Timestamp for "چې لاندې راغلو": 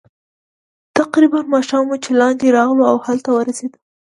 2.03-2.89